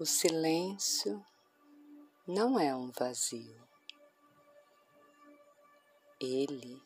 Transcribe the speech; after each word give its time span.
O 0.00 0.06
silêncio 0.06 1.20
não 2.24 2.56
é 2.56 2.72
um 2.72 2.88
vazio. 2.92 3.60
Ele 6.20 6.80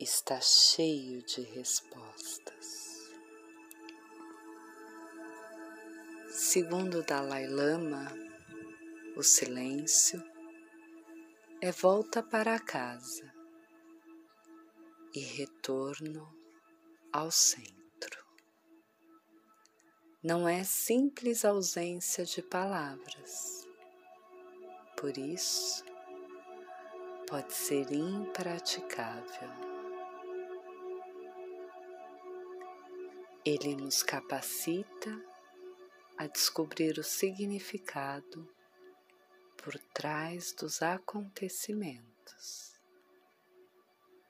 está 0.00 0.40
cheio 0.40 1.22
de 1.22 1.42
respostas. 1.42 3.12
Segundo 6.32 7.04
Dalai 7.04 7.46
Lama, 7.46 8.12
o 9.16 9.22
silêncio 9.22 10.20
é 11.60 11.70
volta 11.70 12.24
para 12.24 12.58
casa 12.58 13.32
e 15.14 15.20
retorno 15.20 16.28
ao 17.12 17.30
centro. 17.30 17.75
Não 20.26 20.48
é 20.48 20.64
simples 20.64 21.44
ausência 21.44 22.24
de 22.24 22.42
palavras, 22.42 23.64
por 24.96 25.16
isso 25.16 25.84
pode 27.28 27.54
ser 27.54 27.92
impraticável. 27.92 29.48
Ele 33.44 33.76
nos 33.76 34.02
capacita 34.02 35.16
a 36.18 36.26
descobrir 36.26 36.98
o 36.98 37.04
significado 37.04 38.52
por 39.56 39.78
trás 39.94 40.52
dos 40.52 40.82
acontecimentos 40.82 42.72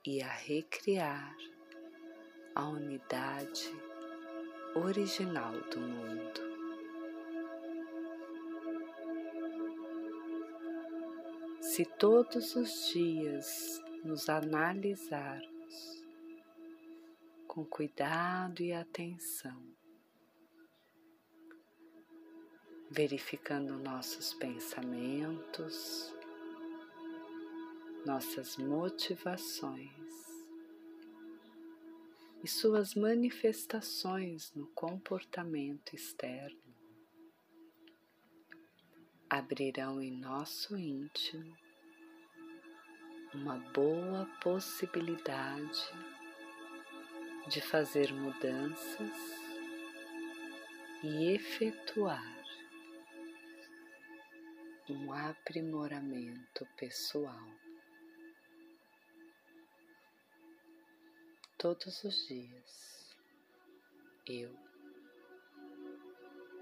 e 0.04 0.20
a 0.20 0.30
recriar 0.30 1.34
a 2.54 2.68
unidade 2.68 3.85
original 4.76 5.52
do 5.70 5.80
mundo. 5.80 6.40
Se 11.60 11.84
todos 11.84 12.54
os 12.54 12.90
dias 12.92 13.82
nos 14.04 14.28
analisarmos 14.28 16.04
com 17.46 17.64
cuidado 17.64 18.62
e 18.62 18.72
atenção, 18.72 19.60
verificando 22.90 23.78
nossos 23.78 24.34
pensamentos, 24.34 26.14
nossas 28.04 28.56
motivações 28.56 30.05
e 32.46 32.48
suas 32.48 32.94
manifestações 32.94 34.52
no 34.54 34.68
comportamento 34.68 35.96
externo 35.96 36.62
abrirão 39.28 40.00
em 40.00 40.12
nosso 40.12 40.76
íntimo 40.76 41.58
uma 43.34 43.58
boa 43.72 44.26
possibilidade 44.40 45.90
de 47.48 47.60
fazer 47.60 48.12
mudanças 48.12 49.18
e 51.02 51.32
efetuar 51.32 52.44
um 54.88 55.12
aprimoramento 55.12 56.64
pessoal. 56.76 57.65
Todos 61.58 62.04
os 62.04 62.26
dias 62.26 63.16
eu 64.26 64.54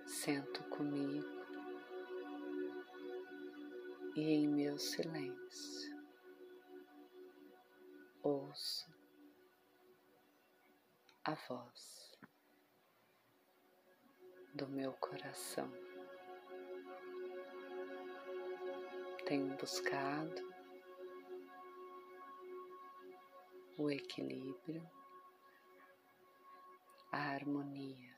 sento 0.06 0.62
comigo 0.70 1.26
e 4.14 4.20
em 4.20 4.46
meu 4.48 4.78
silêncio 4.78 6.06
ouço 8.22 8.86
a 11.24 11.34
voz 11.34 12.12
do 14.54 14.68
meu 14.68 14.92
coração. 14.92 15.70
tenho 19.26 19.56
buscado 19.56 20.53
o 23.76 23.90
equilíbrio, 23.90 24.88
a 27.10 27.18
harmonia 27.18 28.14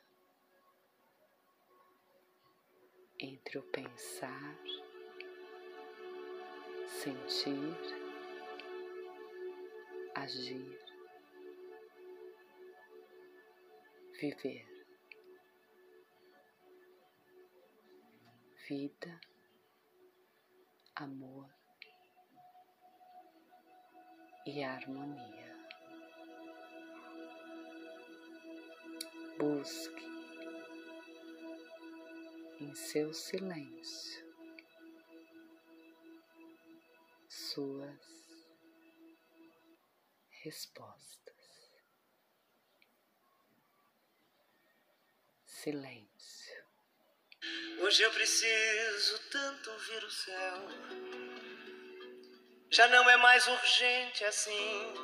entre 3.19 3.59
o 3.59 3.63
pensar, 3.63 4.59
sentir, 6.87 7.77
agir, 10.15 10.79
viver. 14.21 14.77
Vida 18.69 19.21
amor 20.97 21.49
e 24.45 24.65
harmonia. 24.65 25.46
Busque 29.39 30.07
em 32.61 32.75
seu 32.75 33.13
silêncio 33.13 34.27
suas 37.29 38.17
respostas. 40.43 41.35
Silêncio. 45.45 46.65
Hoje 47.81 48.03
eu 48.03 48.13
preciso 48.13 49.19
tanto 49.31 49.71
ouvir 49.71 50.05
o 50.05 50.11
céu. 50.11 50.69
Já 52.71 52.89
não 52.89 53.09
é 53.09 53.17
mais 53.17 53.47
urgente 53.47 54.25
assim 54.25 54.95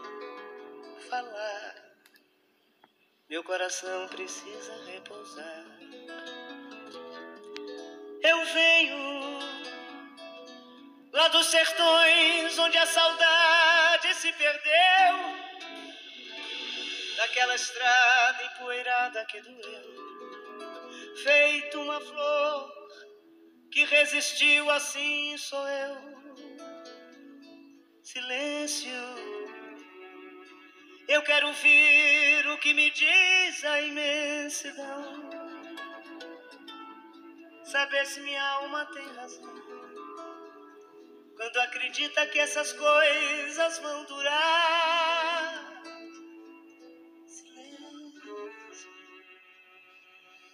falar. 1.09 1.82
Meu 3.33 3.43
coração 3.43 4.09
precisa 4.09 4.75
repousar. 4.85 5.65
Eu 8.23 8.45
venho 8.45 9.39
lá 11.15 11.29
dos 11.29 11.47
sertões 11.47 12.59
onde 12.59 12.77
a 12.77 12.85
saudade 12.85 14.15
se 14.17 14.31
perdeu. 14.35 15.15
Daquela 17.17 17.55
estrada 17.55 18.45
empoeirada 18.45 19.25
que 19.25 19.41
doeu 19.41 21.17
feito 21.25 21.81
uma 21.81 22.03
flor 22.03 22.71
que 23.71 23.83
resistiu, 23.87 24.71
assim 24.71 25.39
sou 25.39 25.67
eu. 25.67 25.97
Silêncio, 28.03 29.32
eu 31.13 31.23
quero 31.23 31.49
ouvir 31.49 32.47
o 32.49 32.59
que 32.59 32.73
me 32.73 32.91
diz 32.91 33.65
a 33.65 33.81
imensidão. 33.83 35.31
Saber 37.65 38.07
se 38.07 38.21
minha 38.21 38.43
alma 38.43 38.87
tem 38.87 39.07
razão. 39.15 39.55
Quando 41.37 41.61
acredita 41.61 42.27
que 42.29 42.39
essas 42.39 42.73
coisas 42.73 43.79
vão 43.81 44.05
durar 44.05 45.73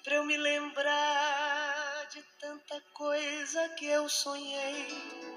para 0.02 0.14
eu 0.16 0.24
me 0.24 0.36
lembrar 0.38 2.06
de 2.10 2.22
tanta 2.40 2.80
coisa 2.94 3.68
que 3.70 3.86
eu 3.86 4.08
sonhei 4.08 5.27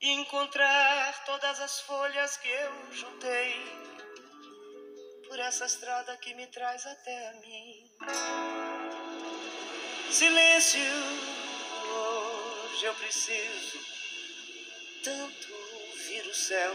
encontrar 0.00 1.24
todas 1.24 1.60
as 1.60 1.80
folhas 1.80 2.36
que 2.36 2.48
eu 2.48 2.92
juntei 2.92 3.54
por 5.26 5.38
essa 5.38 5.66
estrada 5.66 6.16
que 6.18 6.34
me 6.34 6.46
traz 6.46 6.86
até 6.86 7.28
a 7.28 7.32
mim. 7.34 7.90
Silêncio, 10.10 10.80
hoje 11.92 12.84
eu 12.84 12.94
preciso 12.94 13.78
tanto 15.02 15.54
ouvir 15.54 16.26
o 16.26 16.34
céu. 16.34 16.74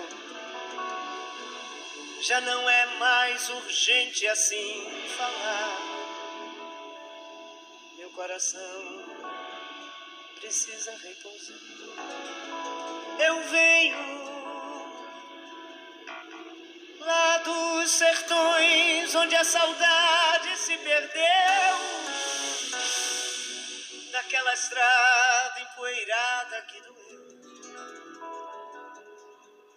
Já 2.21 2.41
não 2.41 2.69
é 2.69 2.85
mais 2.97 3.49
urgente 3.49 4.27
assim 4.27 5.07
falar 5.17 6.01
coração 8.21 8.81
precisa 10.39 10.91
repousar. 10.97 11.57
Eu 13.27 13.43
venho 13.43 14.21
lá 16.99 17.37
dos 17.39 17.91
sertões 17.91 19.15
onde 19.15 19.35
a 19.35 19.43
saudade 19.43 20.57
se 20.57 20.77
perdeu. 20.77 22.01
pela 24.41 24.53
estrada 24.53 25.61
empoeirada 25.61 26.61
que 26.63 26.81
doeu. 26.81 26.95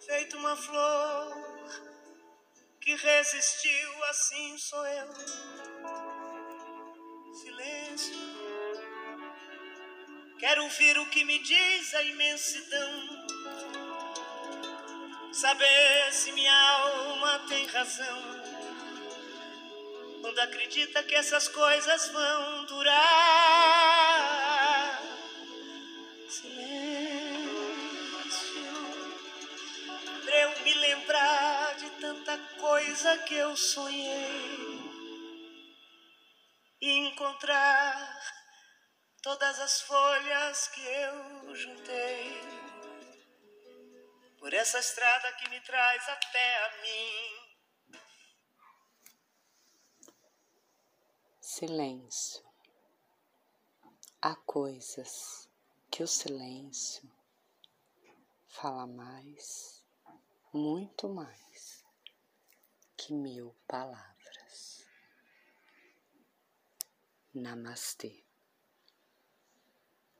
Feito 0.05 0.37
uma 0.37 0.55
flor 0.55 1.33
que 2.81 2.95
resistiu, 2.95 4.03
assim 4.05 4.57
sou 4.57 4.85
eu. 4.87 5.07
Silêncio. 7.35 8.15
Quero 10.39 10.63
ouvir 10.63 10.97
o 10.97 11.09
que 11.09 11.23
me 11.23 11.39
diz 11.43 11.93
a 11.93 12.01
imensidão. 12.01 13.27
Saber 15.35 16.13
se 16.13 16.31
minha 16.31 16.57
alma 16.77 17.39
tem 17.49 17.65
razão. 17.65 18.21
Quando 20.21 20.39
acredita 20.39 21.03
que 21.03 21.13
essas 21.13 21.49
coisas 21.49 22.07
vão 22.07 22.63
durar. 22.63 23.03
Silêncio, 26.29 27.51
pra 30.23 30.37
eu 30.39 30.57
me 30.63 30.73
lembrar 30.73 31.75
de 31.79 31.89
tanta 31.99 32.37
coisa 32.57 33.17
que 33.17 33.35
eu 33.35 33.57
sonhei. 33.57 34.79
E 36.79 36.91
encontrar 37.09 38.21
todas 39.21 39.59
as 39.59 39.81
folhas 39.81 40.69
que 40.69 40.79
eu 40.79 41.53
juntei 41.53 42.64
por 44.45 44.53
essa 44.53 44.77
estrada 44.77 45.33
que 45.37 45.49
me 45.49 45.59
traz 45.61 46.07
até 46.07 46.65
a 46.65 46.81
mim. 46.83 47.99
Silêncio. 51.41 52.45
Há 54.21 54.35
coisas 54.35 55.49
que 55.89 56.03
o 56.03 56.07
silêncio 56.07 57.11
fala 58.47 58.85
mais, 58.85 59.83
muito 60.53 61.09
mais 61.09 61.83
que 62.95 63.15
mil 63.15 63.57
palavras. 63.67 64.85
Namastê. 67.33 68.24